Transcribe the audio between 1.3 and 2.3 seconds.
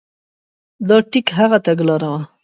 هغه تګلاره وه.